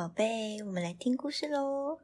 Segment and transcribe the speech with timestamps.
[0.00, 1.98] 宝贝，我们来听故事喽。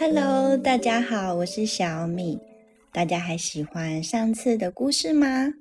[0.00, 2.40] Hello，大家好，我是小米。
[2.90, 5.52] 大家还喜欢上次的故事吗？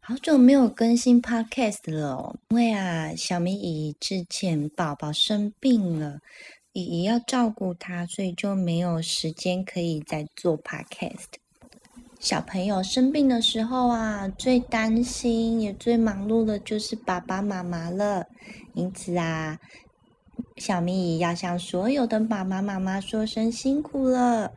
[0.00, 6.20] 好久没有更新 Podcast 了，因为啊，小米姨之前宝宝生病了。
[6.74, 11.38] 姨姨要照顾他，所以就没有时间可以再做 podcast。
[12.18, 18.26] 小朋友生病的时候啊，最担心也最忙碌的就是爸爸妈妈了。
[18.72, 19.60] 因此啊，
[20.56, 24.52] 小咪姨要向所有的爸爸妈妈说声辛苦了。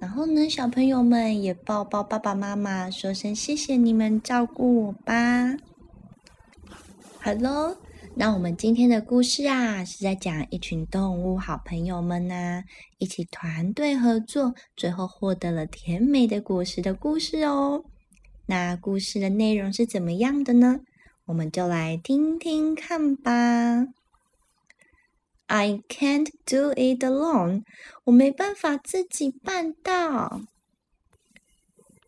[0.00, 5.54] 然后呢，小朋友们也抱抱爸爸妈妈，说声谢谢你们照顾我吧。
[7.22, 7.76] Hello。
[8.16, 12.64] 那我们今天的故事啊，是在讲一群动物好朋友们呢，
[12.98, 17.84] 一起团队合作，最后获得了甜美的果实的故事哦。
[18.46, 20.80] 那故事的内容是怎么样的呢？
[21.26, 23.86] 我们就来听听看吧。
[25.46, 27.62] I can't do it alone，
[28.04, 30.42] 我没办法自己办到。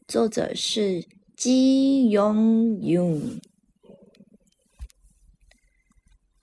[0.06, 1.06] 作者是
[1.37, 3.41] 姬永勇。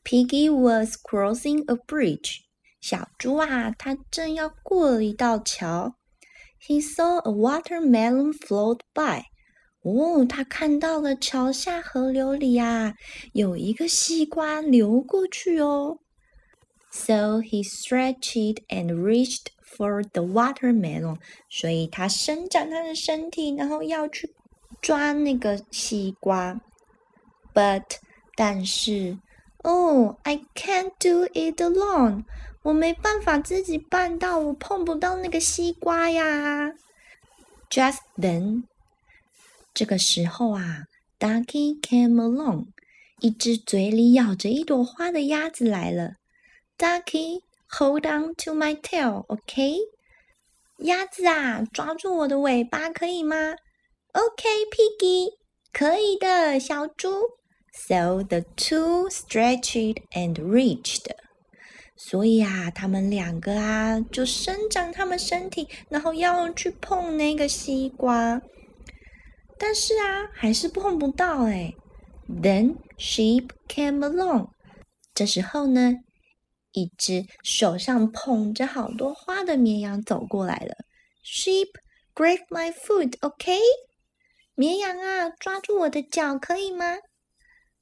[0.08, 2.40] Piggy was crossing a bridge。
[2.80, 5.94] 小猪啊，它正要过了一道桥。
[6.60, 9.24] He saw a watermelon float by。
[9.82, 12.94] 哦，他看到了桥下河流里啊，
[13.32, 15.98] 有一个西瓜流过去哦。
[16.90, 21.18] So he stretched and reached for the watermelon。
[21.50, 24.34] 所以他伸展他的身体，然后要去
[24.80, 26.60] 抓那个西瓜。
[27.54, 27.96] But，
[28.36, 29.18] 但是。
[29.63, 32.23] Oh, I can't do it alone.
[32.63, 36.73] 我没办法自己办到，我碰不到那个西瓜呀。
[37.69, 38.63] Just then，
[39.73, 40.85] 这个时候啊
[41.19, 42.67] ，Ducky came along，
[43.19, 46.13] 一只嘴里咬着一朵花的鸭子来了。
[46.77, 49.77] Ducky，hold on to my tail，OK？
[50.79, 53.55] 鸭子啊，抓住我的尾巴可以吗
[54.13, 55.37] ？OK，Piggy，
[55.73, 57.38] 可以的，小猪。
[57.73, 61.05] So the two stretched and reached.
[61.95, 68.41] 所以啊，他们两个啊，就伸长他们身体，然后要去碰那个西瓜。
[69.57, 71.73] 但是啊，还是碰不到哎。
[72.27, 74.51] Then sheep came along.
[75.13, 75.95] 这时候呢，
[76.71, 80.75] 一只手上捧着好多花的绵羊走过来了。
[81.25, 81.67] Sheep,
[82.15, 83.59] grab my foot, OK?
[84.55, 86.85] 绵羊啊，抓住我的脚，可以吗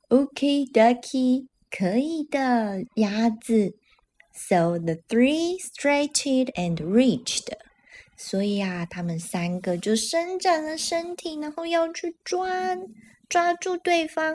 [0.09, 3.75] OK, ducky，可以的，鸭子。
[4.34, 7.51] So the three stretched and reached。
[8.16, 12.47] 所以啊，他们三个就伸展了身体，然后要去抓
[13.28, 14.34] 抓住对方。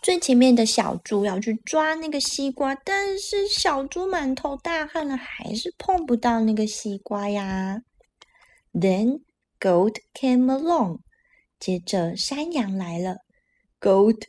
[0.00, 7.82] 最前面的小猪要去抓那个西瓜，但是小猪满头大汗了，还是碰不到那个西瓜呀。
[8.72, 9.22] Then
[9.58, 11.00] goat came along。
[11.58, 13.16] 接着山羊来了
[13.80, 14.28] ，goat。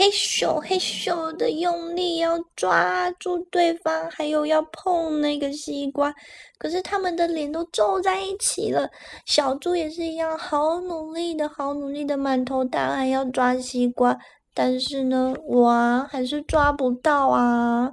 [0.00, 6.14] 嘿咻嘿咻的用力要抓住对方，还有要碰那个西瓜，
[6.56, 8.88] 可是他们的脸都皱在一起了。
[9.26, 14.16] 小猪也是一样，好努力的，好努力的，满头大汗要抓西瓜，
[14.54, 17.90] 但是呢，哇，还是抓不到啊。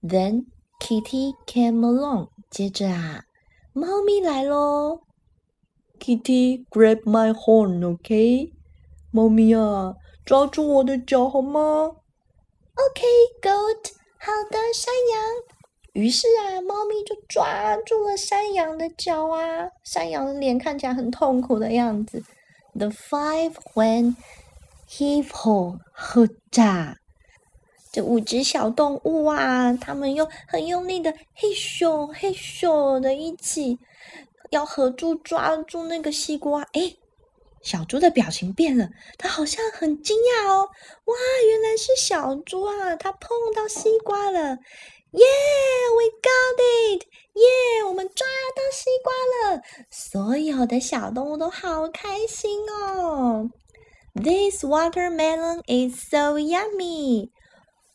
[0.00, 0.44] Then
[0.78, 3.24] Kitty came along，接着啊，
[3.72, 5.00] 猫咪来喽。
[5.98, 8.52] Kitty grab my horn，OK？
[9.10, 9.96] 猫咪啊。
[10.28, 11.90] 抓住我的脚好吗
[12.74, 15.22] ？OK，Goat，好的，山羊。
[15.94, 19.70] 于是啊，猫咪就抓住了山羊的脚啊。
[19.84, 22.22] 山羊的脸看起来很痛苦的样子。
[22.74, 24.16] The five went
[24.86, 26.98] heave ho，喝炸。
[27.90, 33.78] 这五只小动物啊，它们又很用力的嘿咻嘿咻的一起，
[34.50, 36.60] 要合住抓住那个西瓜。
[36.74, 36.94] 哎。
[37.62, 38.88] 小猪的表情变了，
[39.18, 40.68] 它好像很惊讶哦！
[41.04, 41.14] 哇，
[41.46, 42.96] 原来是小猪啊！
[42.96, 44.40] 它碰到西瓜了，
[45.12, 45.24] 耶
[45.96, 47.02] ！We got it！
[47.34, 47.84] 耶！
[47.88, 48.26] 我们抓
[48.56, 49.12] 到西瓜
[49.52, 49.62] 了！
[49.90, 53.50] 所有的小动物都好开心哦
[54.14, 57.30] ！This watermelon is so yummy！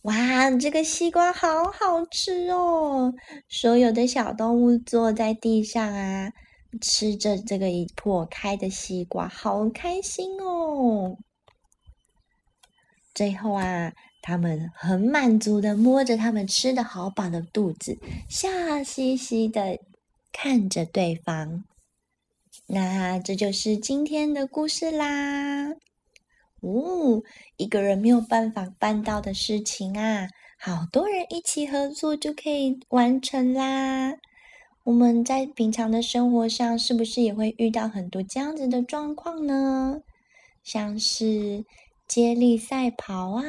[0.03, 3.13] 哇，这个西瓜好好吃哦！
[3.49, 6.31] 所有的小动物坐在地上啊，
[6.81, 11.17] 吃着这个已破开的西瓜，好开心哦！
[13.13, 17.97] 最后啊，他们很满足的摸着他们吃的好饱的肚子，
[18.29, 18.49] 笑
[18.83, 19.79] 嘻嘻的
[20.31, 21.63] 看着对方。
[22.67, 25.69] 那这就是今天的故事啦。
[26.61, 27.21] 哦，
[27.57, 30.27] 一个人没有办法办到的事情啊，
[30.57, 34.13] 好多人一起合作就可以完成啦。
[34.83, 40.01] 我们在平常的生活上，是不是也会遇到很多这样子的状况呢？
[40.61, 41.63] 像是
[42.05, 43.43] 接力赛跑啊，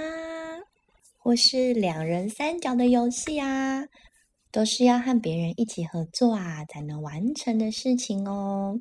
[1.18, 3.84] 或是两人三角的游戏啊，
[4.52, 8.78] 都是要和别人一起合作啊，才能完成的事情哦。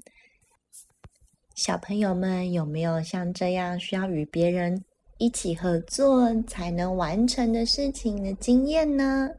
[1.55, 4.83] 小朋友们有没有像这样需要与别人
[5.17, 9.31] 一起合作才能完成的事情的经验呢？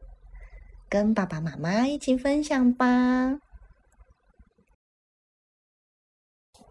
[0.95, 3.41] 跟爸爸妈妈一起分享吧。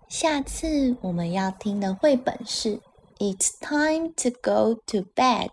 [0.07, 2.77] 下次我们要听的绘本是
[3.17, 5.49] 《It's Time to Go to Bed》，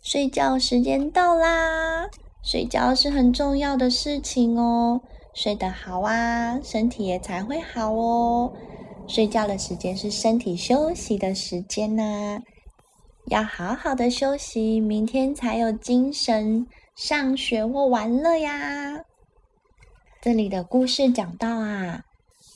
[0.00, 2.08] 睡觉时间到啦！
[2.44, 5.00] 睡觉是很重要的事情哦，
[5.34, 8.52] 睡得好啊，身体也才会好哦。
[9.08, 12.40] 睡觉的时间是身体休息的时间呐，
[13.26, 16.64] 要好好的休息，明天才有精神
[16.94, 19.04] 上学或玩乐呀。
[20.20, 22.04] 这里的故事讲到啊，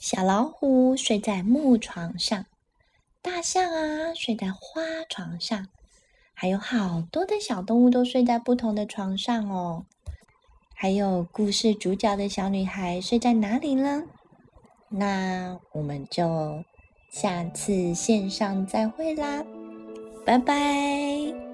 [0.00, 2.46] 小老虎睡在木床上，
[3.20, 5.66] 大象啊睡在花床上，
[6.32, 9.84] 还有好多的小动物都睡在不同的床上哦。
[10.74, 14.04] 还有故事主角的小女孩睡在哪里呢？
[14.88, 16.62] 那我们就
[17.10, 19.42] 下次线上再会啦，
[20.24, 21.45] 拜拜。